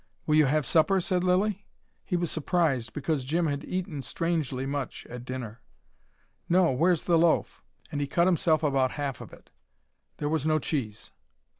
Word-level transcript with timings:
"Will 0.25 0.33
you 0.33 0.47
have 0.47 0.65
supper?" 0.65 0.99
said 0.99 1.23
Lilly. 1.23 1.67
He 2.03 2.17
was 2.17 2.31
surprised, 2.31 2.91
because 2.91 3.23
Jim 3.23 3.45
had 3.45 3.63
eaten 3.63 4.01
strangely 4.01 4.65
much 4.65 5.05
at 5.11 5.25
dinner. 5.25 5.61
"No 6.49 6.71
where's 6.71 7.03
the 7.03 7.19
loaf?" 7.19 7.61
And 7.91 8.01
he 8.01 8.07
cut 8.07 8.25
himself 8.25 8.63
about 8.63 8.93
half 8.93 9.21
of 9.21 9.31
it. 9.31 9.51
There 10.17 10.27
was 10.27 10.47
no 10.47 10.57
cheese. 10.57 11.11